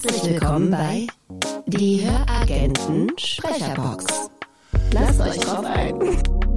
[0.00, 1.08] Herzlich willkommen bei
[1.66, 4.30] Die Höragenten Sprecherbox.
[4.92, 6.47] Lasst euch drauf ein.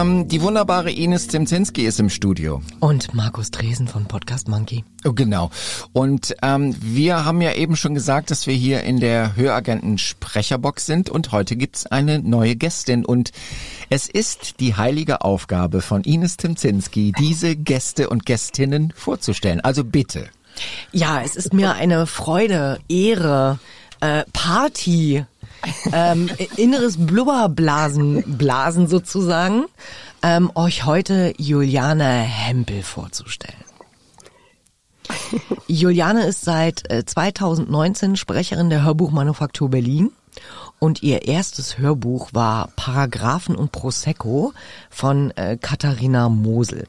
[0.00, 2.62] Ähm, die wunderbare Ines Zimzinski ist im Studio.
[2.80, 4.84] Und Markus Dresen von Podcast Monkey.
[5.04, 5.50] Oh, genau.
[5.92, 10.86] Und ähm, wir haben ja eben schon gesagt, dass wir hier in der Höragenten Sprecherbox
[10.86, 13.32] sind und heute gibt's eine neue Gästin und
[13.90, 19.60] es ist die heilige Aufgabe von Ines Zimzinski, diese Gäste und Gästinnen vorzustellen.
[19.60, 20.28] Also bitte.
[20.92, 23.58] Ja, es ist mir eine Freude, Ehre,
[24.00, 25.24] äh, Party,
[25.92, 29.64] ähm, inneres Blubberblasen, Blasen sozusagen,
[30.22, 33.64] ähm, euch heute Juliane Hempel vorzustellen.
[35.66, 40.10] Juliane ist seit äh, 2019 Sprecherin der Hörbuchmanufaktur Berlin
[40.78, 44.52] und ihr erstes Hörbuch war Paragraphen und Prosecco
[44.88, 46.86] von äh, Katharina Mosel.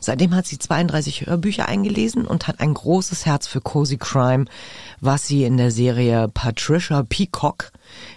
[0.00, 4.46] Seitdem hat sie 32 Hörbücher eingelesen und hat ein großes Herz für Cozy Crime,
[5.00, 7.72] was sie in der Serie Patricia Peacock,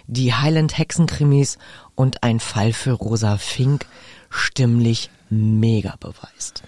[0.06, 1.58] die Highland Hexenkrimis
[1.94, 3.86] und ein Fall für Rosa Fink
[4.30, 6.62] stimmlich mega beweist.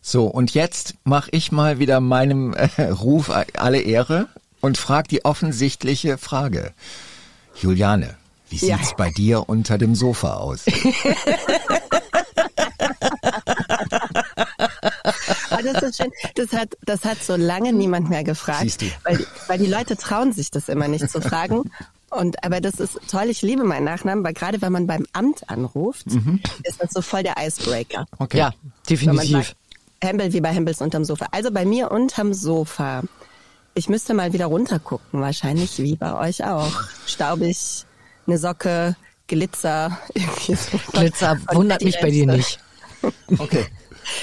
[0.00, 4.28] So, und jetzt mache ich mal wieder meinem äh, Ruf alle Ehre
[4.60, 6.72] und frag die offensichtliche Frage.
[7.60, 8.16] Juliane,
[8.48, 8.96] wie sieht's Ja.
[8.96, 10.64] bei dir unter dem Sofa aus?
[15.50, 16.12] Aber das ist schön.
[16.34, 18.62] Das hat, das hat so lange niemand mehr gefragt.
[18.62, 18.86] Siehst du.
[19.04, 21.70] Weil, weil die Leute trauen sich das immer nicht zu fragen.
[22.10, 23.26] Und, aber das ist toll.
[23.28, 26.06] Ich liebe meinen Nachnamen, weil gerade wenn man beim Amt anruft,
[26.62, 28.06] ist das so voll der Icebreaker.
[28.18, 28.38] Okay.
[28.38, 28.52] Ja,
[28.88, 29.54] definitiv.
[30.00, 31.26] Hempel wie bei Hempels unterm Sofa.
[31.32, 33.02] Also bei mir unterm Sofa.
[33.74, 36.72] Ich müsste mal wieder runtergucken, wahrscheinlich wie bei euch auch.
[37.06, 37.84] Staubig,
[38.26, 39.98] eine Socke, Glitzer.
[40.14, 40.78] irgendwie so.
[40.92, 42.58] Glitzer Und wundert mich bei dir nicht.
[43.38, 43.66] Okay.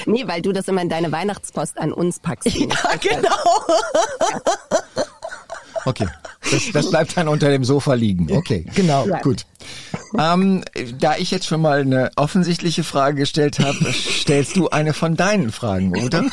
[0.06, 2.54] Nee, weil du das immer in deine Weihnachtspost an uns packst.
[2.54, 2.68] Ja,
[3.00, 3.30] genau.
[5.86, 6.08] Okay.
[6.52, 8.32] Das, das bleibt dann unter dem Sofa liegen.
[8.32, 8.66] Okay.
[8.76, 9.08] Genau.
[9.08, 9.22] Ja.
[9.22, 9.46] Gut.
[10.18, 10.64] Ähm,
[11.00, 15.52] da ich jetzt schon mal eine offensichtliche Frage gestellt habe, stellst du eine von deinen
[15.52, 16.26] Fragen, oder?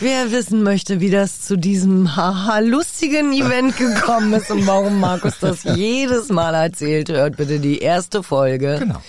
[0.00, 5.34] Wer wissen möchte, wie das zu diesem haha lustigen Event gekommen ist und warum Markus
[5.40, 8.76] das jedes Mal erzählt, hört bitte die erste Folge.
[8.80, 9.02] Genau.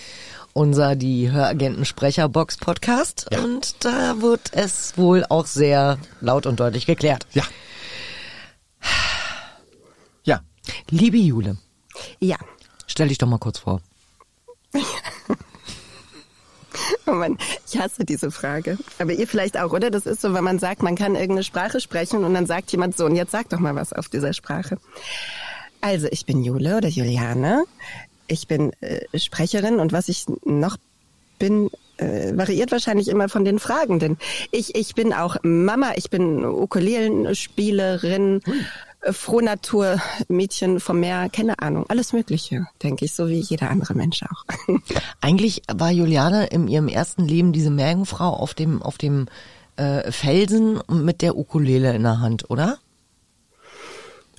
[0.53, 3.39] Unser die Höragenten Sprecherbox Podcast Ja.
[3.41, 7.25] und da wird es wohl auch sehr laut und deutlich geklärt.
[7.34, 7.44] Ja.
[10.23, 10.41] Ja.
[10.90, 11.57] Liebe Jule,
[12.19, 12.35] Ja.
[12.85, 13.81] stell dich doch mal kurz vor.
[17.07, 17.38] Oh Mann,
[17.69, 18.78] ich hasse diese Frage.
[19.00, 19.91] Aber ihr vielleicht auch, oder?
[19.91, 22.95] Das ist so, wenn man sagt, man kann irgendeine Sprache sprechen und dann sagt jemand
[22.95, 24.78] so, und jetzt sag doch mal was auf dieser Sprache.
[25.81, 27.66] Also, ich bin Jule oder Juliane.
[28.31, 30.77] Ich bin äh, Sprecherin und was ich noch
[31.37, 34.17] bin, äh, variiert wahrscheinlich immer von den Fragenden.
[34.51, 38.41] Ich, ich bin auch Mama, ich bin Ukulelenspielerin,
[39.01, 44.21] äh, Frohnatur-Mädchen vom Meer, keine Ahnung, alles Mögliche, denke ich, so wie jeder andere Mensch
[44.23, 44.45] auch.
[45.21, 49.27] Eigentlich war Juliane in ihrem ersten Leben diese Meerjungfrau auf dem, auf dem
[49.75, 52.77] äh, Felsen mit der Ukulele in der Hand, oder?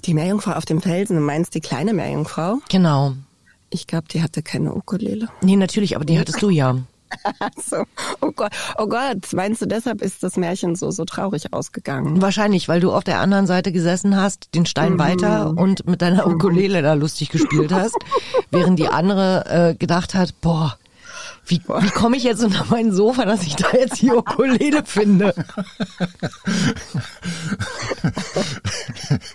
[0.04, 2.58] Die Meerjungfrau auf dem Felsen, du meinst die kleine Meerjungfrau?
[2.70, 3.14] Genau.
[3.72, 5.28] Ich glaube, die hatte keine Ukulele.
[5.40, 6.76] Nee, natürlich, aber die hattest du ja.
[7.62, 7.84] So.
[8.20, 12.22] Oh Gott, oh Gott, meinst du, deshalb ist das Märchen so, so traurig ausgegangen?
[12.22, 16.26] Wahrscheinlich, weil du auf der anderen Seite gesessen hast, den Stein weiter und mit deiner
[16.26, 17.96] Ukulele da lustig gespielt hast,
[18.50, 20.78] während die andere äh, gedacht hat, boah,
[21.46, 25.34] wie, wie komme ich jetzt unter mein Sofa, dass ich da jetzt die Ukulele finde?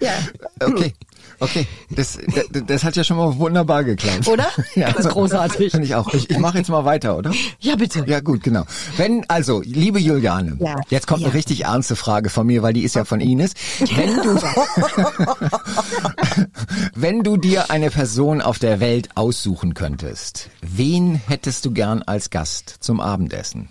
[0.01, 0.13] Ja.
[0.59, 0.93] Okay.
[1.39, 1.67] Okay.
[1.91, 2.17] Das,
[2.51, 4.27] das, das hat ja schon mal wunderbar geklappt.
[4.27, 4.47] Oder?
[4.75, 4.91] Ja.
[4.91, 5.71] Das ist großartig.
[5.71, 6.13] Finde ich auch.
[6.13, 7.31] Ich, ich mache jetzt mal weiter, oder?
[7.59, 8.03] Ja, bitte.
[8.07, 8.63] Ja, gut, genau.
[8.97, 10.75] Wenn, also, liebe Juliane, Ja.
[10.89, 11.27] jetzt kommt Ja.
[11.27, 13.53] eine richtig ernste Frage von mir, weil die ist ja von Ines.
[13.95, 14.39] Wenn du,
[16.95, 22.29] wenn du dir eine Person auf der Welt aussuchen könntest, wen hättest du gern als
[22.29, 23.69] Gast zum Abendessen?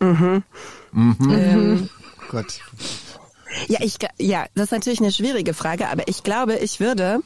[0.00, 0.42] Mhm.
[0.92, 1.88] Mhm.
[2.30, 2.60] Gott.
[3.68, 7.20] Ja, ich, ja, das ist natürlich eine schwierige Frage, aber ich glaube, ich würde,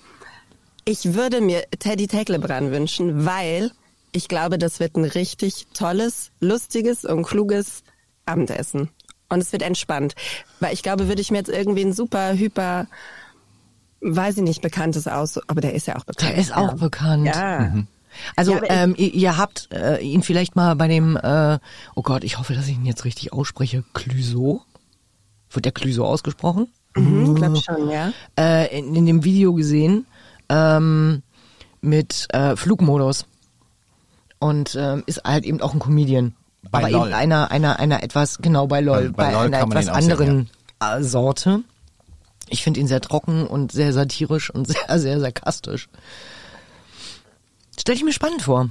[0.85, 3.73] ich würde mir Teddy Tecklebrand wünschen, weil
[4.13, 7.83] ich glaube, das wird ein richtig tolles, lustiges und kluges
[8.27, 8.91] Abendessen.
[9.29, 10.15] Und es wird entspannt.
[10.61, 12.87] Weil ich glaube, würde ich mir jetzt irgendwie ein super, hyper,
[14.03, 16.33] weiß ich nicht, bekanntes aus, aber der ist ja auch bekannt.
[16.33, 16.75] Der ist auch ja.
[16.75, 17.27] bekannt.
[17.27, 17.75] Ja.
[18.37, 21.59] Also Ja, ähm, ihr, ihr habt äh, ihn vielleicht mal bei dem, äh,
[21.95, 24.63] oh Gott, ich hoffe, dass ich ihn jetzt richtig ausspreche, Clüso.
[25.53, 26.69] Wird der Clüso ausgesprochen?
[26.97, 28.13] Mhm, glaub schon, ja.
[28.39, 30.07] Äh, in, in dem Video gesehen
[30.49, 31.23] ähm,
[31.81, 33.27] mit äh, Flugmodus.
[34.39, 36.35] Und ähm, ist halt eben auch ein Comedian.
[36.71, 37.07] Bei aber LOL.
[37.07, 40.01] eben einer, einer, einer etwas, genau bei LOL, Bei- bei bei, LOL einer etwas auch
[40.01, 40.51] sehen, anderen
[40.81, 41.63] äh, Sorte.
[42.49, 45.89] Ich finde ihn sehr trocken und sehr satirisch und sehr, sehr sarkastisch.
[47.79, 48.69] Stell ich mir spannend vor.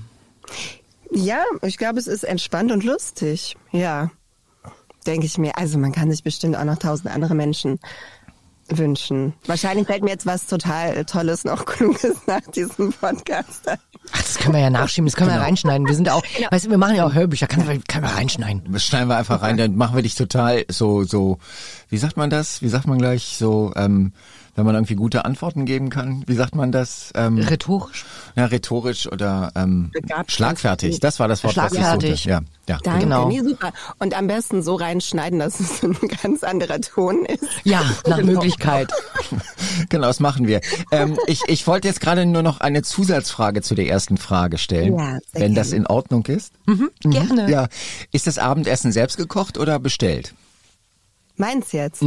[1.11, 3.57] Ja, ich glaube, es ist entspannt und lustig.
[3.71, 4.11] Ja,
[5.07, 5.57] denke ich mir.
[5.57, 7.79] Also man kann sich bestimmt auch noch tausend andere Menschen
[8.77, 9.33] wünschen.
[9.45, 13.67] Wahrscheinlich fällt mir jetzt was total Tolles, noch Kluges nach diesem Podcast.
[13.67, 13.77] ein.
[14.11, 15.87] Ach, das können wir ja nachschieben, das können wir ja reinschneiden.
[15.87, 18.71] Wir sind auch, weißt du, wir machen ja auch Hörbücher, kann, können wir reinschneiden.
[18.71, 21.37] Das schneiden wir einfach rein, dann machen wir dich total so, so,
[21.89, 22.61] wie sagt man das?
[22.61, 24.13] Wie sagt man gleich so, ähm,
[24.55, 26.23] wenn man irgendwie gute Antworten geben kann?
[26.27, 27.11] Wie sagt man das?
[27.15, 28.05] Ähm, Rhetorisch.
[28.35, 30.31] ja, rhetorisch oder ähm, Begabt.
[30.31, 30.99] schlagfertig.
[30.99, 32.11] Das war das Wort, was ich Schlagfertig.
[32.23, 32.29] suchte.
[32.29, 32.77] Ja, ja.
[32.83, 33.27] Danke, Genau.
[33.29, 33.71] nee, super.
[33.99, 37.43] Und am besten so reinschneiden, dass es ein ganz anderer Ton ist.
[37.63, 38.91] Ja, nach Möglichkeit.
[39.89, 40.59] Genau, das machen wir.
[40.91, 44.97] Ähm, ich, ich wollte jetzt gerade nur noch eine Zusatzfrage zu der ersten Frage stellen,
[44.97, 45.85] Ja, sehr wenn das gerne.
[45.85, 46.53] in Ordnung ist.
[47.03, 47.49] Gerne.
[47.49, 47.67] Ja,
[48.11, 50.33] ist das Abendessen selbst gekocht oder bestellt?
[51.37, 52.03] Meins jetzt?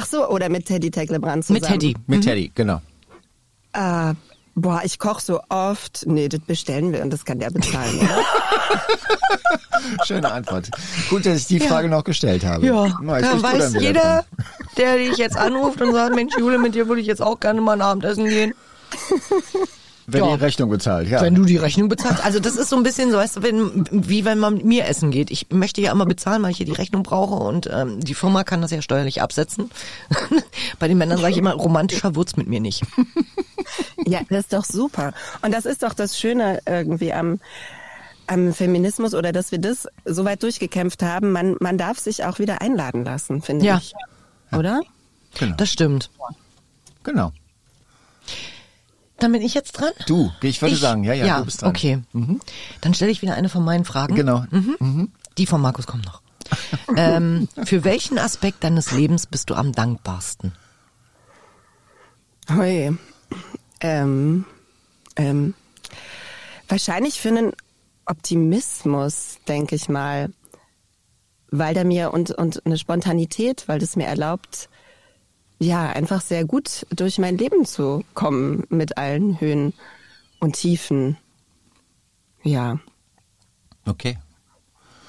[0.00, 1.60] Ach so, oder mit Teddy Tecklebrand zusammen.
[1.60, 1.96] Mit Teddy.
[2.06, 2.80] Mit Teddy, genau.
[3.72, 4.14] Äh,
[4.54, 6.04] boah, ich koche so oft.
[6.06, 8.24] Nee, das bestellen wir und das kann der bezahlen, oder?
[10.06, 10.70] Schöne Antwort.
[11.10, 12.64] Gut, dass ich die Frage noch gestellt habe.
[12.64, 14.24] Ja, Na, ist da weiß jeder,
[14.76, 17.60] der dich jetzt anruft und sagt, Mensch, Jule, mit dir würde ich jetzt auch gerne
[17.60, 18.54] mal ein Abendessen gehen.
[20.10, 20.36] Wenn Ja.
[20.38, 21.20] die Rechnung bezahlt, ja.
[21.20, 22.24] Wenn du die Rechnung bezahlst.
[22.24, 24.86] Also das ist so ein bisschen so, weißt du, wenn, wie wenn man mit mir
[24.86, 25.30] essen geht.
[25.30, 28.42] Ich möchte ja immer bezahlen, weil ich hier die Rechnung brauche und ähm, die Firma
[28.42, 29.70] kann das ja steuerlich absetzen.
[30.78, 32.82] Bei den Männern sage ich immer, romantischer wird's mit mir nicht.
[34.06, 35.12] Ja, das ist doch super.
[35.42, 37.38] Und das ist doch das Schöne irgendwie am,
[38.26, 41.32] am Feminismus oder dass wir das so weit durchgekämpft haben.
[41.32, 43.76] Man, man darf sich auch wieder einladen lassen, finde Ja.
[43.78, 43.92] ich.
[44.56, 44.80] Oder?
[45.38, 45.54] genau.
[45.56, 46.10] Das stimmt.
[47.02, 47.32] genau.
[49.18, 49.90] Dann bin ich jetzt dran?
[50.06, 51.70] Du, ich würde sagen, ja, ja, du bist dran.
[51.70, 52.02] Okay.
[52.80, 54.14] Dann stelle ich wieder eine von meinen Fragen.
[54.14, 54.44] Genau.
[54.50, 55.12] Mhm.
[55.36, 56.22] Die von Markus kommt noch.
[56.96, 60.52] ähm, für welchen Aspekt deines Lebens bist du am dankbarsten?
[62.50, 62.96] Hui.
[63.80, 64.44] Ähm,
[65.16, 65.54] ähm,
[66.68, 67.52] wahrscheinlich für einen
[68.06, 70.30] Optimismus, denke ich mal.
[71.50, 74.68] Weil der mir und, und eine Spontanität, weil das mir erlaubt,
[75.58, 79.72] ja, einfach sehr gut durch mein Leben zu kommen mit allen Höhen
[80.40, 81.16] und Tiefen.
[82.42, 82.78] Ja.
[83.84, 84.18] Okay.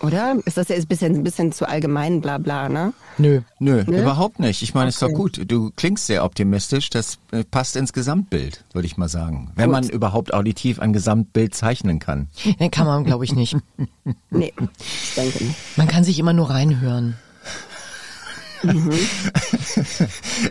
[0.01, 0.37] Oder?
[0.45, 2.93] Ist das jetzt ein bisschen, ein bisschen zu allgemein, bla bla, ne?
[3.17, 3.41] Nö.
[3.59, 4.01] Nö, Ne?
[4.01, 4.61] überhaupt nicht.
[4.61, 5.15] Ich meine, ist doch Okay.
[5.17, 5.51] gut.
[5.51, 6.89] Du klingst sehr optimistisch.
[6.89, 9.51] Das äh, passt ins Gesamtbild, würde ich mal sagen.
[9.55, 9.71] Wenn Gut.
[9.73, 12.29] man überhaupt auditiv ein Gesamtbild zeichnen kann.
[12.61, 13.57] Den kann man, glaube ich, nicht.
[14.31, 15.55] Nee, ich denke nicht.
[15.77, 17.15] Man kann sich immer nur reinhören.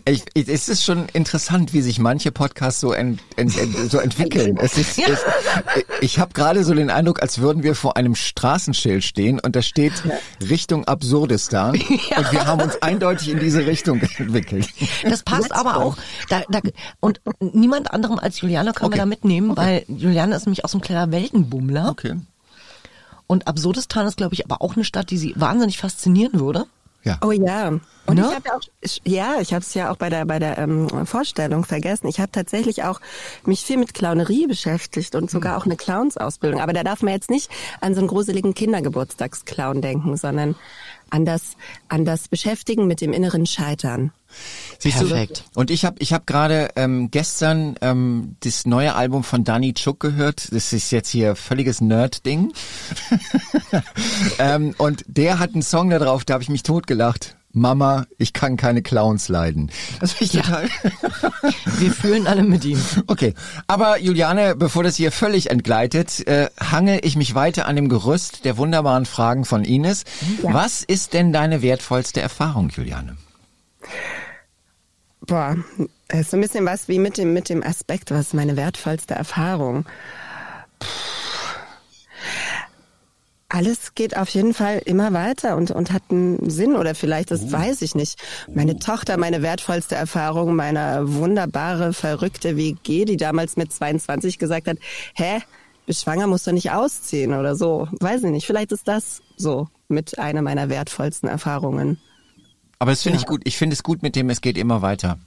[0.05, 3.99] Ich, ich, es ist schon interessant, wie sich manche Podcasts so, ent, ent, ent, so
[3.99, 4.57] entwickeln.
[4.61, 5.21] Es ist, es,
[6.01, 9.63] ich habe gerade so den Eindruck, als würden wir vor einem Straßenschild stehen und da
[9.63, 9.93] steht
[10.49, 11.73] Richtung Absurdistan
[12.17, 14.69] und wir haben uns eindeutig in diese Richtung entwickelt.
[15.03, 15.97] Das passt aber auch.
[16.29, 16.61] Da, da,
[17.01, 18.97] und niemand anderem als Juliane können Okay.
[18.97, 21.89] wir da mitnehmen, weil Juliane ist nämlich auch so ein kleiner Weltenbummler.
[21.91, 22.15] Okay.
[23.27, 26.65] Und Absurdistan ist, glaube ich, aber auch eine Stadt, die sie wahnsinnig faszinieren würde.
[27.09, 27.19] Ja.
[27.23, 27.69] Oh ja.
[27.69, 27.83] Und
[28.17, 28.27] Ne?
[28.29, 28.61] ich habe ja auch,
[29.05, 32.07] ja, ich habe es ja auch bei der bei der ähm, Vorstellung vergessen.
[32.07, 33.01] Ich habe tatsächlich auch
[33.45, 36.61] mich viel mit Clownerie beschäftigt und sogar auch eine Clownsausbildung.
[36.61, 37.50] Aber da darf man jetzt nicht
[37.81, 40.55] an so einen gruseligen Kindergeburtstagsclown denken, sondern
[41.11, 41.57] an das
[41.88, 44.12] an das Beschäftigen mit dem inneren Scheitern.
[44.79, 45.45] Siehst Perfekt.
[45.55, 45.61] Du?
[45.61, 50.00] Und ich habe ich hab gerade ähm, gestern ähm, das neue Album von Danny Chuk
[50.00, 50.53] gehört.
[50.53, 52.53] Das ist jetzt hier völliges Nerd-Ding.
[54.38, 57.38] ähm, und der hat einen Song da drauf, da habe ich mich totgelacht.
[57.59, 59.71] Mama, ich kann keine Clowns leiden.
[60.00, 60.69] Das finde ich total.
[61.79, 62.81] Wir fühlen alle mit ihm.
[63.07, 63.35] Okay,
[63.67, 68.45] aber Juliane, bevor das hier völlig entgleitet, äh, hange ich mich weiter an dem Gerüst
[68.45, 70.05] der wunderbaren Fragen von Ines.
[70.43, 73.17] Was ist denn deine wertvollste Erfahrung, Juliane?
[75.21, 75.57] Boah,
[76.09, 79.15] ist so ein bisschen was wie mit dem mit dem Aspekt, was ist meine wertvollste
[79.15, 79.85] Erfahrung.
[80.79, 81.08] Puh.
[83.50, 87.50] Alles geht auf jeden Fall immer weiter und, und hat einen Sinn oder vielleicht, das
[87.50, 88.21] weiß ich nicht.
[88.52, 94.76] Meine Tochter, meine wertvollste Erfahrung, meine wunderbare, verrückte WG, die damals mit 22 gesagt hat,
[95.14, 95.40] hä,
[95.87, 97.88] bist schwanger, musst du nicht ausziehen oder so.
[98.00, 101.99] Weiß ich nicht, vielleicht ist das so mit einer meiner wertvollsten Erfahrungen.
[102.78, 103.40] Aber das finde ich gut.
[103.45, 105.19] Ich finde es gut mit dem, es geht immer weiter.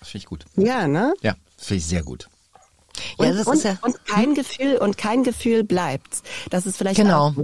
[0.00, 0.46] Das finde ich gut.
[0.56, 1.12] Ja, ne?
[1.20, 2.28] Ja, das finde ich sehr gut.
[3.18, 3.78] Ja, und, das und, ist ja.
[3.82, 6.22] und kein Gefühl und kein Gefühl bleibt.
[6.50, 7.34] Das ist vielleicht Genau.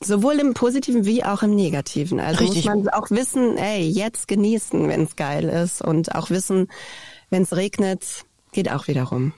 [0.00, 2.20] sowohl im Positiven wie auch im Negativen.
[2.20, 2.66] Also Richtig.
[2.66, 6.68] muss man auch wissen, ey, jetzt genießen, wenn es geil ist und auch wissen,
[7.30, 8.04] wenn es regnet,
[8.52, 9.32] geht auch wieder rum.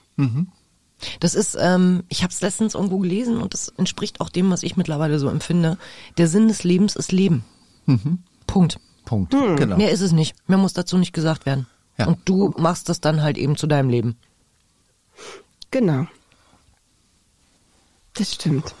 [1.19, 4.63] Das ist, ähm, ich habe es letztens irgendwo gelesen und das entspricht auch dem, was
[4.63, 5.77] ich mittlerweile so empfinde.
[6.17, 7.43] Der Sinn des Lebens ist Leben.
[8.47, 8.79] Punkt.
[9.05, 9.31] Punkt.
[9.31, 9.77] Genau.
[9.77, 10.35] Mehr ist es nicht.
[10.47, 11.67] Mehr muss dazu nicht gesagt werden.
[11.97, 12.07] Ja.
[12.07, 14.17] Und du machst das dann halt eben zu deinem Leben.
[15.75, 16.07] Genau.
[18.13, 18.73] Das stimmt.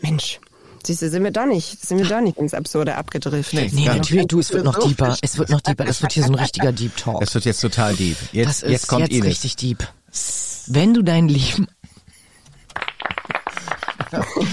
[0.00, 0.40] Mensch.
[0.84, 3.72] Siehst du, sind wir doch nicht, sind wir doch nicht ins Absurde abgedriftet.
[3.72, 3.94] Nee, Ja.
[3.94, 5.16] natürlich, du, es wird noch deeper.
[5.22, 5.84] Es wird noch deeper.
[5.84, 7.22] Das wird hier so ein richtiger Deep Talk.
[7.22, 8.16] Es wird jetzt total deep.
[8.32, 9.26] Jetzt, das ist jetzt kommt jetzt Ines.
[9.28, 9.86] richtig deep.
[10.66, 11.68] Wenn du dein Leben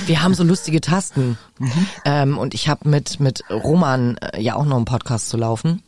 [0.06, 1.36] wir haben so lustige Tasten.
[2.06, 5.82] Ähm, und ich habe mit, mit Roman äh, ja auch noch einen Podcast zu laufen.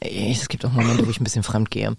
[0.00, 1.96] Äh, Es gibt auch Momente, wo ich ein bisschen fremd gehe.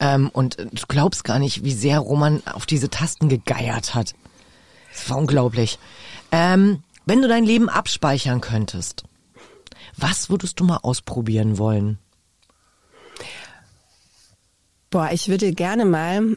[0.00, 4.14] Ähm, und du glaubst gar nicht, wie sehr Roman auf diese Tasten gegeiert hat.
[4.92, 5.78] Das war unglaublich.
[6.32, 9.04] Ähm, wenn du dein Leben abspeichern könntest,
[9.96, 11.98] was würdest du mal ausprobieren wollen?
[14.90, 16.36] Boah, ich würde gerne mal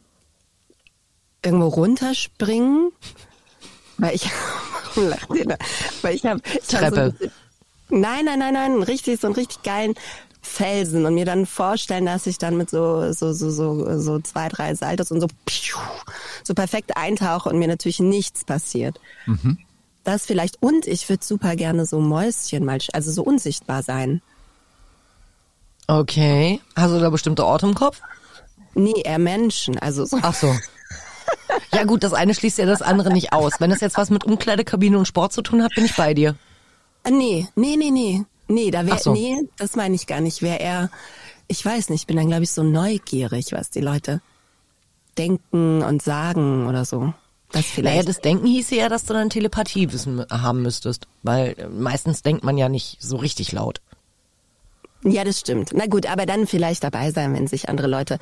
[1.44, 2.92] irgendwo runterspringen,
[3.98, 4.30] weil ich?
[6.02, 7.16] Weil ich habe, ich hab Treppe.
[7.20, 7.28] So,
[7.96, 9.94] nein, nein, nein, nein, richtig, so einen richtig geilen
[10.42, 14.48] Felsen und mir dann vorstellen, dass ich dann mit so, so, so, so, so zwei,
[14.48, 15.28] drei Saltos und so,
[16.44, 19.00] so perfekt eintauche und mir natürlich nichts passiert.
[20.04, 24.22] Das vielleicht, und ich würde super gerne so Mäuschen mal, also so unsichtbar sein.
[25.88, 26.62] Okay.
[26.76, 28.02] Hast du da bestimmte Orte im Kopf?
[28.76, 30.20] Nee, eher Menschen, also so.
[30.22, 30.56] Ach so.
[31.74, 33.54] Ja gut, das eine schließt ja das andere nicht aus.
[33.60, 36.36] Wenn es jetzt was mit Umkleidekabine und Sport zu tun hat, bin ich bei dir.
[37.04, 38.24] Ah, Nee, nee, nee, nee.
[38.50, 39.14] Nee, da wäre, so.
[39.14, 40.42] nee, das meine ich gar nicht.
[40.42, 40.90] Wäre eher,
[41.48, 44.22] ich weiß nicht, ich bin dann, glaube ich, so neugierig, was die Leute
[45.18, 47.14] denken und sagen oder so.
[47.52, 48.10] Das Naja, vielleicht.
[48.10, 51.08] das Denken hieße ja, dass du dann Telepathiewissen haben müsstest.
[51.24, 53.82] Weil äh, meistens denkt man ja nicht so richtig laut.
[55.04, 55.70] ja, das stimmt.
[55.74, 58.18] Na gut, aber dann vielleicht dabei sein, wenn sich andere Leute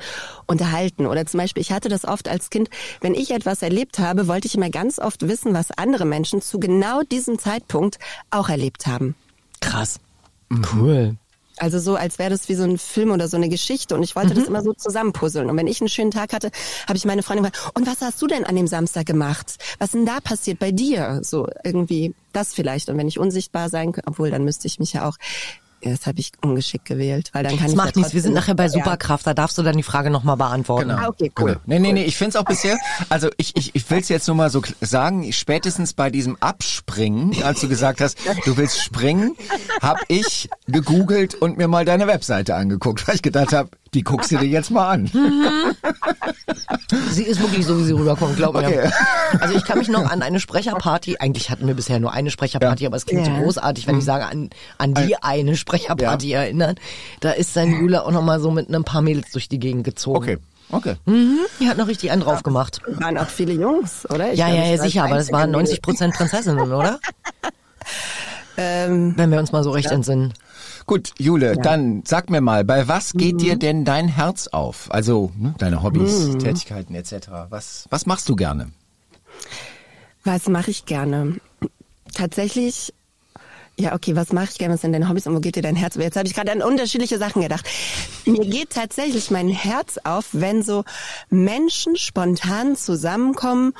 [0.46, 1.06] unterhalten.
[1.06, 2.68] Oder zum Beispiel, ich hatte das oft als Kind,
[3.00, 6.60] wenn ich etwas erlebt habe, wollte ich immer ganz oft wissen, was andere Menschen zu
[6.60, 7.98] genau diesem Zeitpunkt
[8.30, 9.14] auch erlebt haben.
[9.60, 10.00] Krass.
[10.50, 11.16] Cool.
[11.60, 13.96] Also so, als wäre das wie so ein Film oder so eine Geschichte.
[13.96, 14.38] Und ich wollte Mhm.
[14.38, 15.50] das immer so zusammenpuzzeln.
[15.50, 16.50] Und wenn ich einen schönen Tag hatte,
[16.86, 19.56] habe ich meine Freundin gefragt, und was hast du denn an dem Samstag gemacht?
[19.78, 21.20] Was denn da passiert bei dir?
[21.24, 22.88] So irgendwie das vielleicht.
[22.88, 25.16] Und wenn ich unsichtbar sein könnte, obwohl dann müsste ich mich ja auch,
[25.82, 28.14] ja, das habe ich ungeschickt gewählt, weil dann kann Das ich macht ja nichts.
[28.14, 28.68] Wir sind nachher bei.
[28.68, 29.26] Superkraft.
[29.26, 30.90] Da darfst du dann die Frage nochmal beantworten.
[30.90, 31.52] Ah, okay, cool.
[31.52, 31.60] Genau.
[31.66, 32.76] Nee, nee, nee, ich find's auch bisher,
[33.08, 37.60] also ich, ich, ich will's jetzt nur mal so sagen, spätestens bei diesem Abspringen, als
[37.60, 39.36] du gesagt hast, du willst springen,
[39.80, 44.30] hab ich gegoogelt und mir mal deine Webseite angeguckt, weil ich gedacht habe, die guckst
[44.30, 45.10] du dir jetzt mal an.
[47.10, 48.66] Sie ist wirklich so, wie sie rüberkommt, glaub mir.
[48.66, 48.90] Okay.
[49.40, 52.86] Also ich kann mich noch an eine Sprecherparty, eigentlich hatten wir bisher nur eine Sprecherparty,
[52.86, 53.34] aber es klingt Ja.
[53.36, 56.76] so großartig, wenn ich sage, an, an die eine Sprecherparty erinnern.
[57.20, 59.84] Da ist sein Jule auch noch mal so mit ein paar Mädels durch die Gegend
[59.84, 60.16] gezogen.
[60.16, 60.38] Okay,
[60.70, 60.96] okay.
[61.60, 62.80] Die hat noch richtig einen drauf gemacht.
[62.86, 64.32] Waren auch viele Jungs, oder?
[64.32, 67.00] Ich Ja, ja, ich ja, sicher, aber das waren Einzige, 90 Prozent Prinzessinnen, oder?
[68.60, 70.34] Ähm, Wenn wir uns mal so recht entsinnen.
[70.88, 74.86] Gut, Jule, dann sag mir mal, bei was geht dir denn dein Herz auf?
[74.90, 77.28] Also ne, deine Hobbys, Tätigkeiten etc.
[77.50, 78.72] Was, was machst du gerne?
[80.24, 81.36] Was mache ich gerne?
[82.14, 82.94] Tatsächlich,
[83.78, 84.72] ja, okay, was mache ich gerne?
[84.72, 85.94] Was sind deine Hobbys und wo geht dir dein Herz?
[85.94, 86.02] auf?
[86.02, 87.68] Jetzt habe ich gerade an unterschiedliche Sachen gedacht.
[88.24, 90.84] Mir geht tatsächlich mein Herz auf, wenn so
[91.28, 93.74] Menschen spontan zusammenkommen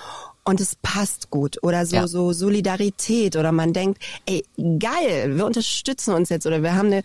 [0.49, 2.07] und es passt gut oder so Ja.
[2.09, 4.45] so Solidarität oder man denkt, ey,
[4.79, 7.03] geil, wir unterstützen uns jetzt oder wir haben eine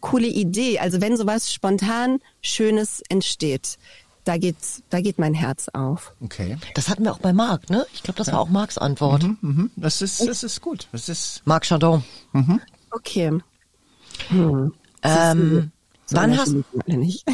[0.00, 0.78] coole Idee.
[0.80, 3.78] Also wenn sowas spontan Schönes entsteht,
[4.24, 4.56] da geht
[4.90, 6.12] da geht mein Herz auf.
[6.20, 6.56] Okay.
[6.74, 7.86] Das hatten wir auch bei Marc, ne?
[7.94, 9.22] Ich glaube, das war auch Marcs Antwort.
[9.40, 10.88] Mhm, das ist, das ist gut.
[10.92, 12.02] Das ist, Marc Chardon.
[12.90, 13.30] Okay.
[15.02, 15.70] Ähm,
[16.06, 16.54] So wann hast
[16.86, 17.24] nicht.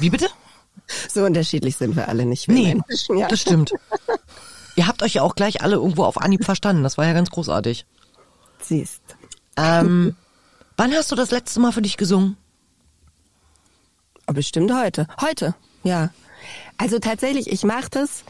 [0.00, 0.26] Wie bitte?
[1.08, 2.48] so unterschiedlich sind wir alle nicht.
[2.48, 3.28] wir Nee, Menschen, ja.
[3.28, 3.72] das stimmt.
[4.76, 6.82] Ihr habt euch ja auch gleich alle irgendwo auf Anhieb verstanden.
[6.82, 7.86] Das war ja ganz großartig.
[8.60, 9.02] Siehst.
[9.56, 10.14] Ähm,
[10.76, 12.36] wann hast du das letzte Mal für dich gesungen?
[14.26, 15.06] Bestimmt heute.
[15.20, 16.10] Heute, ja.
[16.78, 18.24] Also tatsächlich, ich mache das,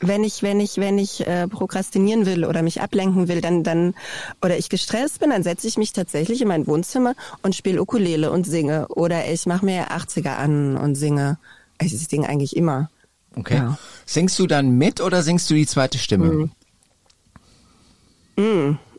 [0.00, 3.94] wenn ich, wenn ich, wenn ich äh, prokrastinieren will oder mich ablenken will, dann, dann
[4.42, 8.30] oder ich gestresst bin, dann setze ich mich tatsächlich in mein Wohnzimmer und spiele Ukulele
[8.30, 8.88] und singe.
[8.88, 11.38] Oder ich mache mir 80er an und singe.
[11.78, 12.90] Also ich singe eigentlich immer.
[13.36, 13.56] Okay.
[13.56, 13.78] Ja.
[14.06, 16.50] Singst du dann mit oder singst du die zweite Stimme?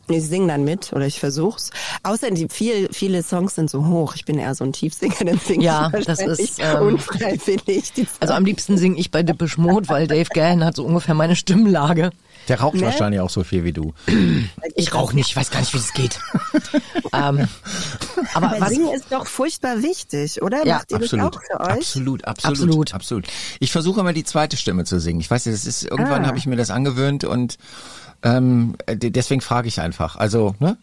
[0.08, 1.70] Ich singe dann mit oder ich versuch's.
[2.02, 4.14] Außer die viel, viele Songs sind so hoch.
[4.16, 7.92] Ich bin eher so ein Tiefsinger, dann singe Ja, ich das ist, ähm, unfreiwillig.
[8.20, 11.36] Also am liebsten singe ich bei Depeche Mode, weil Dave Gahan hat so ungefähr meine
[11.36, 12.10] Stimmlage.
[12.48, 12.82] Der raucht Ne?
[12.82, 13.92] wahrscheinlich auch so viel wie du.
[14.76, 16.18] Ich rauche nicht, ich weiß gar nicht, wie das geht.
[17.12, 17.48] ähm,
[18.34, 20.66] aber Aber was, Singen ist doch furchtbar wichtig, oder?
[20.66, 21.70] Ja, Macht ihr Absolut, das auch für euch?
[21.78, 22.94] absolut, absolut, Absolut.
[22.94, 23.26] absolut.
[23.60, 25.20] Ich versuche immer die zweite Stimme zu singen.
[25.20, 26.26] Ich weiß, das ist irgendwann Ah.
[26.28, 27.56] habe ich mir das angewöhnt und
[28.24, 30.16] ähm, de- deswegen frage ich einfach.
[30.16, 30.76] Also, ne?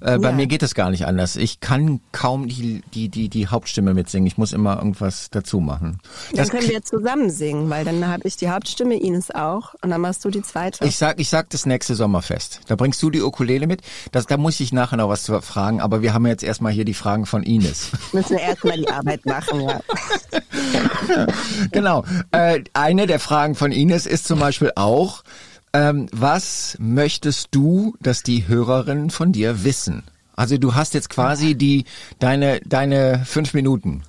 [0.00, 0.34] Äh, bei Ja.
[0.34, 1.36] mir geht es gar nicht anders.
[1.36, 4.26] Ich kann kaum die die die die Hauptstimme mitsingen.
[4.26, 5.98] Ich muss immer irgendwas dazu machen.
[6.30, 9.90] Dann Das können wir zusammen singen, weil dann habe ich die Hauptstimme, Ines auch, und
[9.90, 10.84] dann machst du die zweite.
[10.84, 12.60] ich sag, ich sag das nächste Sommerfest.
[12.66, 13.82] Da bringst du die Ukulele mit.
[14.12, 16.84] Das, da muss ich nachher noch was zu fragen, aber wir haben jetzt erstmal hier
[16.84, 17.90] die Fragen von Ines.
[18.12, 19.80] Müssen wir erstmal die Arbeit machen, ja.
[21.72, 22.04] Genau.
[22.32, 25.22] Äh, eine der Fragen von Ines ist zum Beispiel auch,
[25.72, 30.02] ähm, was möchtest du, dass die Hörerinnen von dir wissen?
[30.36, 31.84] Also du hast jetzt quasi die
[32.18, 34.02] deine deine fünf Minuten,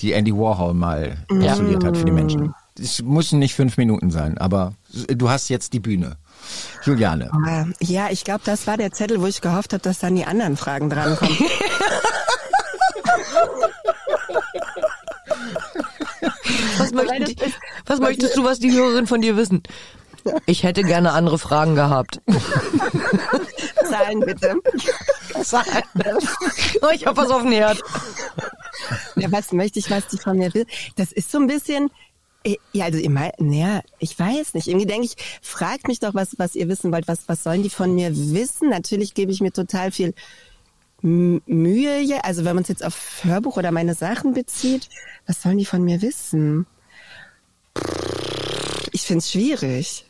[0.00, 2.54] die Andy Warhol mal postuliert hat für die Menschen.
[2.78, 4.74] Es müssen nicht fünf Minuten sein, aber
[5.08, 6.16] du hast jetzt die Bühne.
[6.84, 7.30] Juliane.
[7.46, 10.24] Ah, Ja, ich glaube, das war der Zettel, wo ich gehofft habe, dass dann die
[10.26, 11.36] anderen Fragen drankommen.
[16.78, 19.62] was, ist- was möchtest du, was die Hörerinnen von dir wissen?
[20.46, 22.20] Ich hätte gerne andere Fragen gehabt.
[23.88, 24.54] Zahlen bitte.
[26.82, 27.82] Oh, ich hab was auf dem Herd.
[29.16, 30.66] Ja, was möchte ich, was die von mir will?
[30.96, 31.90] Das ist so ein bisschen,
[32.44, 34.68] äh, ja, also immer, naja, ich weiß nicht.
[34.68, 37.08] Irgendwie denke ich, fragt mich doch, was, was ihr wissen wollt.
[37.08, 38.70] Was, was sollen die von mir wissen?
[38.70, 40.14] Natürlich gebe ich mir total viel
[41.02, 42.00] Mühe.
[42.00, 42.20] ja.
[42.20, 44.88] Also wenn man es jetzt auf Hörbuch oder meine Sachen bezieht,
[45.26, 46.66] was sollen die von mir wissen?
[48.92, 50.06] Ich find's schwierig.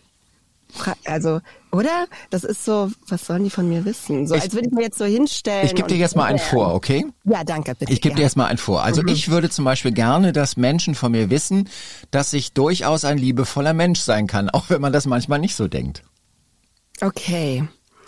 [1.04, 1.40] Also,
[1.72, 2.06] oder?
[2.30, 4.26] Das ist so, was sollen die von mir wissen?
[4.26, 5.66] So, Ich- als würde ich mir jetzt so hinstellen.
[5.66, 7.06] Ich gebe dir jetzt mal einen vor, okay?
[7.24, 7.92] Ja, danke, bitte.
[7.92, 8.82] Ich gebe dir jetzt mal einen vor.
[8.82, 11.68] Also ich würde zum Beispiel gerne, dass Menschen von mir wissen,
[12.10, 15.68] dass ich durchaus ein liebevoller Mensch sein kann, auch wenn man das manchmal nicht so
[15.68, 16.02] denkt.
[17.00, 17.64] Okay.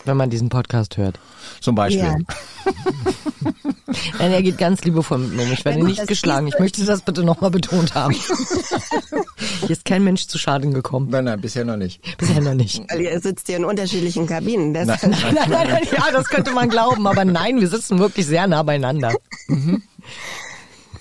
[0.07, 1.19] Wenn man diesen Podcast hört.
[1.59, 2.03] Zum Beispiel.
[2.03, 2.15] Ja.
[4.19, 5.51] Nein, er geht ganz liebevoll mit mir um.
[5.51, 6.47] Ich werde nicht geschlagen.
[6.47, 8.15] Ich möchte das bitte nochmal betont haben.
[9.59, 11.09] Hier ist kein Mensch zu Schaden gekommen.
[11.09, 12.01] Nein, nein, bisher noch nicht.
[12.17, 12.83] Bisher noch nicht.
[12.89, 14.71] Weil ihr sitzt hier in unterschiedlichen Kabinen.
[14.71, 18.47] Nein, Nein, nein, nein, ja, das könnte man glauben, aber nein, wir sitzen wirklich sehr
[18.47, 19.13] nah beieinander.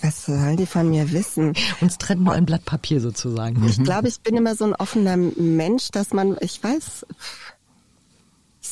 [0.02, 1.54] Was sollen die von mir wissen?
[1.80, 3.64] Uns trennt nur ein Blatt Papier sozusagen.
[3.66, 7.06] Ich glaube, ich bin immer so ein offener Mensch, dass man, ich weiß,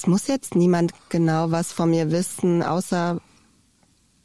[0.04, 3.20] es muss jetzt niemand genau was von mir wissen, außer,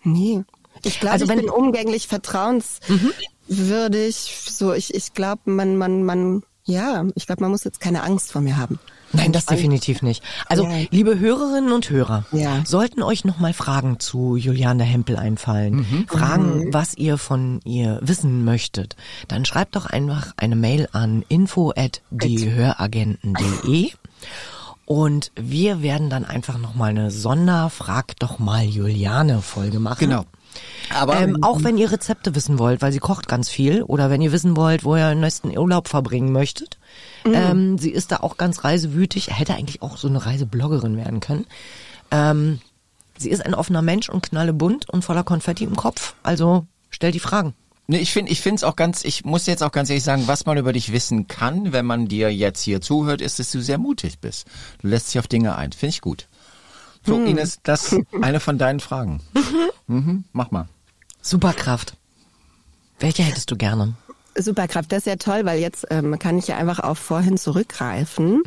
[0.04, 0.44] nee.
[0.84, 6.44] Ich glaube, Also ich wenn- bin umgänglich, vertrauenswürdig, so, ich, ich glaube, man, man, man,
[6.66, 8.78] ja, ich glaube, man muss jetzt keine Angst vor mir haben.
[9.12, 10.22] Nein, das definitiv nicht.
[10.48, 10.86] Also, Ja.
[10.92, 12.64] liebe Hörerinnen und Hörer, Ja.
[12.66, 18.96] sollten euch nochmal Fragen zu Juliane Hempel einfallen, Fragen, was ihr von ihr wissen möchtet,
[19.28, 23.90] dann schreibt doch einfach eine Mail an info at diehöragenten.de
[24.90, 30.00] und wir werden dann einfach nochmal eine Sonder-Frag doch mal Juliane Folge machen.
[30.00, 30.26] Genau.
[30.92, 34.20] Aber Ähm, auch wenn ihr Rezepte wissen wollt, weil sie kocht ganz viel oder wenn
[34.20, 36.80] ihr wissen wollt, wo ihr den nächsten Urlaub verbringen möchtet.
[37.24, 41.46] Ähm, sie ist da auch ganz reisewütig, hätte eigentlich auch so eine Reisebloggerin werden können.
[42.10, 42.60] Ähm,
[43.16, 46.16] sie ist ein offener Mensch und knallebunt und voller Konfetti im Kopf.
[46.24, 47.54] Also stellt die Fragen.
[47.90, 50.24] Nee, ich finde, ich finde es auch ganz, ich muss jetzt auch ganz ehrlich sagen,
[50.28, 53.62] was man über dich wissen kann, wenn man dir jetzt hier zuhört, ist, dass du
[53.62, 54.48] sehr mutig bist.
[54.82, 55.72] Du lässt dich auf Dinge ein.
[55.72, 56.28] Finde ich gut.
[57.06, 59.22] So, Ines, das eine von deinen Fragen.
[59.92, 60.68] Mhm, mach mal.
[61.20, 61.96] Superkraft.
[63.00, 63.96] Welche hättest du gerne?
[64.38, 68.44] Superkraft, das ist ja toll, weil jetzt ähm, kann ich ja einfach auf vorhin zurückgreifen.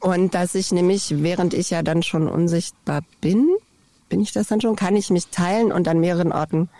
[0.00, 3.50] Und dass ich nämlich, während ich ja dann schon unsichtbar bin,
[4.08, 6.70] bin ich das dann schon, kann ich mich teilen und an mehreren Orten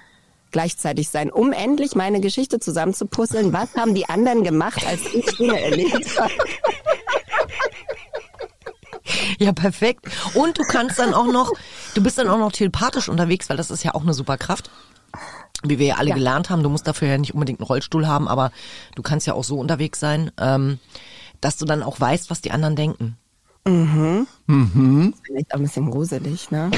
[0.54, 3.52] gleichzeitig sein, um endlich meine Geschichte zusammenzupuzzeln.
[3.52, 6.32] Was haben die anderen gemacht, als ich Dinge erlebt habe?
[9.38, 10.06] Ja, perfekt.
[10.34, 11.50] Und du kannst dann auch noch,
[11.94, 14.70] du bist dann auch noch telepathisch unterwegs, weil das ist ja auch eine Superkraft.
[15.64, 16.14] Wie wir ja alle Ja.
[16.14, 18.52] gelernt haben, du musst dafür ja nicht unbedingt einen Rollstuhl haben, aber
[18.94, 20.78] du kannst ja auch so unterwegs sein, ähm,
[21.40, 23.16] dass du dann auch weißt, was die anderen denken.
[23.66, 26.70] Vielleicht auch ein bisschen gruselig, ne?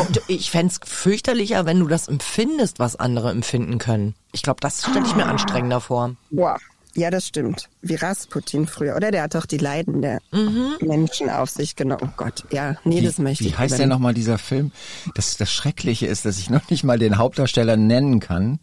[0.00, 4.14] Und ich fänd's fürchterlicher, wenn du das empfindest, was andere empfinden können.
[4.32, 6.16] Ich glaube, das stelle ich mir anstrengender vor.
[6.30, 6.58] Boah.
[6.96, 7.68] Ja, das stimmt.
[7.82, 9.10] Wie Rasputin früher, oder?
[9.10, 10.20] Der hat doch die Leiden der
[10.80, 12.02] Menschen auf sich genommen.
[12.04, 13.94] Oh Gott, ja, nee, das möchte wie ich heißt lieber der nicht.
[13.94, 14.70] nochmal, dieser Film?
[15.16, 18.60] Das, das Schreckliche ist, dass ich noch nicht mal den Hauptdarsteller nennen kann.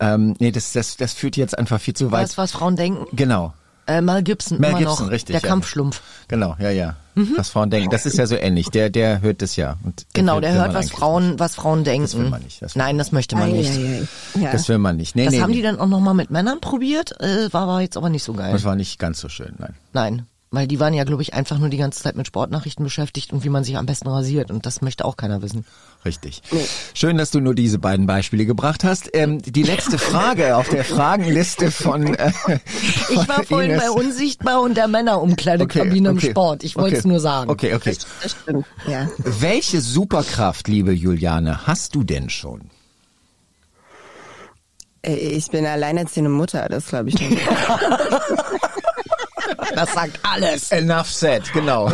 [0.00, 2.30] Ähm, nee, das, das, das führt jetzt einfach viel zu weit.
[2.30, 3.06] Du, was Frauen denken?
[3.16, 3.54] Genau.
[3.90, 5.10] Äh, Mel Gibson, Mel Gibson, noch.
[5.10, 5.34] richtig.
[5.34, 5.48] Der ja.
[5.48, 6.00] Kampfschlumpf.
[6.28, 6.96] Genau, ja, ja.
[7.36, 7.90] Was Frauen denken.
[7.90, 8.68] Das ist ja so ähnlich.
[8.70, 9.76] Der, der hört das ja.
[9.82, 12.02] Und Genau, will- der hört, was Frauen, was Frauen denken.
[12.04, 13.70] Das will man nicht, das will Nein, das möchte man nicht.
[13.70, 14.06] Eieiei.
[14.40, 14.52] Ja.
[14.52, 15.16] Das will man nicht.
[15.16, 15.40] Nee, Das nee.
[15.42, 18.32] haben die dann auch nochmal mit Männern probiert, äh, war aber jetzt aber nicht so
[18.32, 18.52] geil.
[18.52, 19.74] das war nicht ganz so schön, nein.
[19.92, 23.32] Nein, weil die waren ja, glaube ich, einfach nur die ganze Zeit mit Sportnachrichten beschäftigt
[23.32, 25.64] und wie man sich am besten rasiert und das möchte auch keiner wissen.
[26.04, 26.42] Richtig.
[26.92, 29.10] Schön, dass du nur diese beiden Beispiele gebracht hast.
[29.12, 32.14] Ähm, die letzte Frage auf der Fragenliste von.
[32.14, 32.32] Äh,
[33.10, 33.84] Ich war von vorhin Ines.
[33.84, 36.64] bei Unsichtbar und der Männerumkleidekabine im Sport.
[36.64, 37.08] Ich wollte es okay.
[37.08, 37.48] nur sagen.
[37.50, 37.96] Okay, okay.
[38.22, 38.66] Das stimmt.
[38.88, 39.08] Ja.
[39.18, 42.70] Welche Superkraft, liebe Juliane, hast du denn schon?
[45.02, 47.40] Äh, Ich bin alleinerziehende Mutter, das glaube ich nicht.
[49.74, 50.70] Das sagt alles.
[50.72, 51.90] Enough said, genau.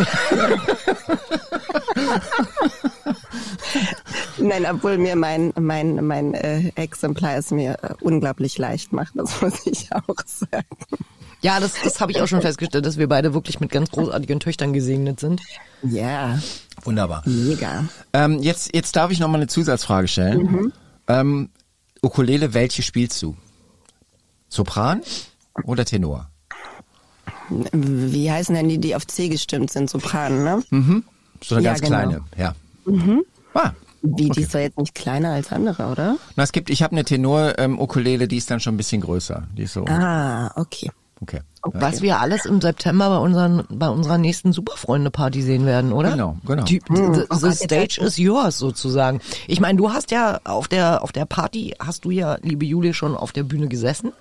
[4.39, 9.41] Nein, obwohl mir mein mein mein äh, Exemplar es mir äh, unglaublich leicht macht, das
[9.41, 10.67] muss ich auch sagen.
[11.43, 14.41] Ja, das, das habe ich auch schon festgestellt, dass wir beide wirklich mit ganz großartigen
[14.41, 15.43] Töchtern gesegnet sind.
[15.83, 16.39] Ja,
[16.83, 17.23] Wunderbar.
[17.27, 17.85] mega.
[18.13, 20.39] Ähm, jetzt, jetzt darf ich noch mal eine Zusatzfrage stellen.
[20.43, 20.73] Mhm.
[21.09, 21.51] Ähm,
[22.03, 23.37] Ukulele, welche spielst du?
[24.49, 25.03] Sopran
[25.65, 26.31] oder Tenor?
[27.73, 29.89] Wie heißen denn die, die auf C gestimmt sind?
[29.91, 30.63] Sopran, ne?
[31.43, 31.97] So eine Ja, ganz genau.
[31.97, 32.55] kleine, ja.
[33.55, 33.71] Ah,
[34.03, 36.17] Wie, die ist doch jetzt nicht kleiner als andere, oder?
[36.37, 39.45] na, es gibt, ich habe eine Tenor-Ukulele, die ist dann schon ein bisschen größer.
[39.57, 40.91] Die ist so, Ah, okay.
[41.21, 41.41] okay.
[41.63, 46.11] Was wir alles im September bei, unseren, bei unserer nächsten Superfreunde-Party sehen werden, oder?
[46.13, 46.63] Genau, genau.
[46.65, 49.21] Die, the, Oh the stage is yours sozusagen.
[49.49, 52.95] Ich meine, du hast ja auf der, auf der Party, hast du ja, liebe Julie,
[52.95, 54.13] schon auf der Bühne gesessen.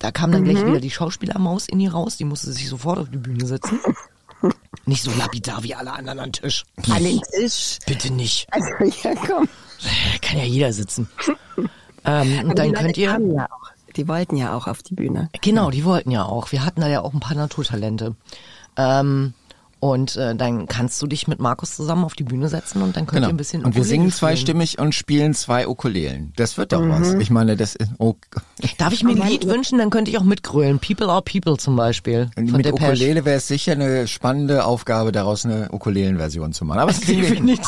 [0.00, 0.44] Da kam dann Mhm.
[0.48, 3.78] gleich wieder die Schauspielermaus in die raus, die musste sich sofort auf die Bühne setzen.
[4.86, 6.64] Nicht so lapidar wie alle anderen an Tisch.
[6.90, 7.78] An den Tisch.
[7.86, 8.48] Bitte nicht.
[8.50, 8.68] Also,
[9.04, 9.46] ja, komm.
[10.22, 11.08] Kann ja jeder sitzen.
[12.06, 13.10] ähm, dann könnt ihr.
[13.20, 15.28] Ja auch, die wollten ja auch auf die Bühne.
[15.42, 16.50] Genau, die wollten ja auch.
[16.52, 18.16] Wir hatten da ja auch ein paar Naturtalente.
[18.76, 19.34] Ähm,
[19.80, 23.06] und äh, dann kannst du dich mit Markus zusammen auf die Bühne setzen und dann
[23.06, 23.28] könnt Genau.
[23.28, 24.18] ihr ein bisschen Und wir Ukulele singen spielen.
[24.18, 26.32] zweistimmig und spielen zwei Ukulelen.
[26.36, 27.14] Das wird doch was.
[27.14, 28.14] Ich meine, das ist, oh,
[28.78, 30.78] Darf ich mir ein Lied wünschen, dann könnte ich auch mitgrölen.
[30.78, 32.30] People are People zum Beispiel.
[32.34, 32.84] Von mit Depeche.
[32.92, 36.80] Ukulele wäre es sicher eine spannende Aufgabe, daraus eine Ukulelenversion zu machen.
[36.80, 37.00] Aber das.
[37.00, 37.66] Definitiv.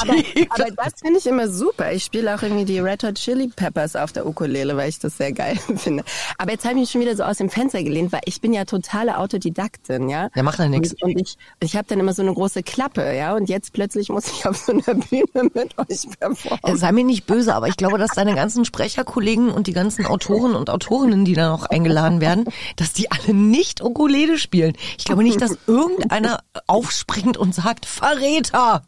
[0.51, 1.93] Aber das finde ich immer super.
[1.93, 5.17] Ich spiele auch irgendwie die Red Hot Chili Peppers auf der Ukulele, weil ich das
[5.17, 6.05] sehr geil finde.
[6.39, 8.53] Aber jetzt habe ich mich schon wieder so aus dem Fenster gelehnt, weil ich bin
[8.53, 10.29] ja totale Autodidaktin, ja.
[10.35, 10.67] Ja, macht ja.
[10.67, 13.35] Und, und ich, ich habe dann immer so eine große Klappe, ja.
[13.35, 16.77] Und jetzt plötzlich muss ich auf so einer Bühne mit euch performen.
[16.77, 20.55] Sei mir nicht böse, aber ich glaube, dass deine ganzen Sprecherkollegen und die ganzen Autoren
[20.55, 22.45] und Autorinnen, die da noch eingeladen werden,
[22.77, 24.75] dass die alle nicht Ukulele spielen.
[24.99, 28.83] Ich glaube nicht, dass irgendeiner aufspringt und sagt, Verräter!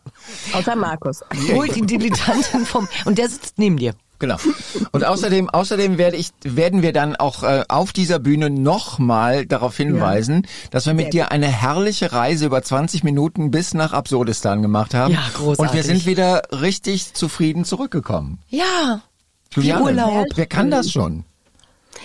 [0.52, 1.20] Außer Markus.
[1.52, 2.88] Holt die Dilettantin vom...
[3.04, 3.94] Und der sitzt neben dir.
[4.18, 4.36] Genau.
[4.92, 9.76] Und außerdem, außerdem werde ich, werden wir dann auch äh, auf dieser Bühne nochmal darauf
[9.76, 14.94] hinweisen, dass wir mit dir eine herrliche Reise über 20 Minuten bis nach Absurdistan gemacht
[14.94, 15.14] haben.
[15.14, 15.58] Ja, großartig.
[15.58, 18.38] Und wir sind wieder richtig zufrieden zurückgekommen.
[18.48, 19.00] Ja.
[19.52, 20.26] Juliane, Urlaub.
[20.34, 21.24] wer kann das schon?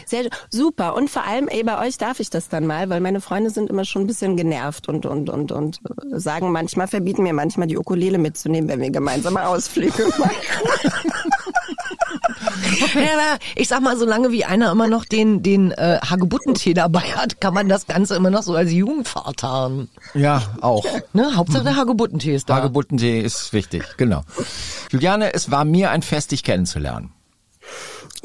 [0.05, 0.95] Sehr super.
[0.95, 3.69] Und vor allem, ey, bei euch darf ich das dann mal, weil meine Freunde sind
[3.69, 7.67] immer schon ein bisschen genervt und, und, und, und äh, sagen manchmal, verbieten mir manchmal
[7.67, 10.35] die Ukulele mitzunehmen, wenn wir gemeinsame Ausflüge machen.
[12.79, 17.39] Ja, ich sag mal, solange wie einer immer noch den, den äh, Hagebuttentee dabei hat,
[17.41, 19.89] kann man das Ganze immer noch so als Jugendfahrt haben.
[20.13, 20.85] Ja, auch.
[21.13, 21.35] Ne?
[21.35, 22.55] Hauptsache der Hagebuttentee ist da.
[22.55, 24.23] Hagebuttentee ist wichtig, genau.
[24.91, 27.11] Juliane, es war mir ein Fest, dich kennenzulernen.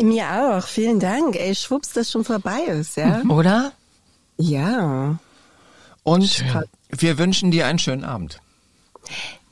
[0.01, 0.67] Mir auch.
[0.67, 1.37] Vielen Dank.
[1.37, 3.23] Ey, schwupps, dass schon vorbei ist, ja?
[3.29, 3.73] Oder?
[4.37, 5.19] Ja.
[6.03, 6.45] Und
[6.91, 8.41] wir wünschen dir einen schönen Abend.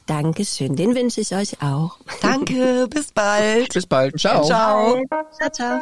[0.06, 0.76] Dankeschön.
[0.76, 1.96] Den wünsche ich euch auch.
[2.20, 3.72] Danke, bis bald.
[3.72, 4.18] Bis bald.
[4.18, 4.44] Ciao.
[4.44, 5.02] Ciao.
[5.38, 5.80] Ciao, ciao.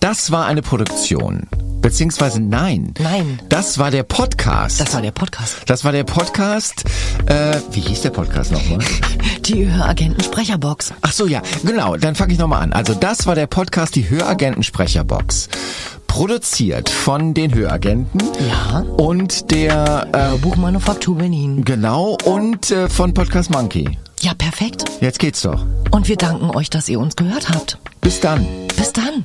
[0.00, 1.48] Das war eine Produktion.
[1.80, 2.94] Beziehungsweise nein.
[2.98, 3.38] Nein.
[3.50, 4.80] Das war der Podcast.
[4.80, 5.56] Das war der Podcast.
[5.66, 6.84] Das war der Podcast.
[7.26, 8.78] Äh, wie hieß der Podcast nochmal?
[9.40, 10.94] Die Höragenten-Sprecherbox.
[11.02, 11.96] Ach so, ja, genau.
[11.98, 12.72] Dann fange ich nochmal an.
[12.72, 15.50] Also das war der Podcast, die Höragenten-Sprecherbox.
[16.14, 18.20] Produziert von den Höragenten.
[18.48, 18.82] Ja.
[18.82, 21.64] Und der, äh, Buchmanufaktur Berlin.
[21.64, 23.98] genau, und äh, von Podcast Monkey.
[24.20, 24.84] Ja, perfekt.
[25.00, 25.66] Jetzt geht's doch.
[25.90, 27.78] Und wir danken euch, dass ihr uns gehört habt.
[28.00, 28.46] Bis dann.
[28.76, 29.24] Bis dann.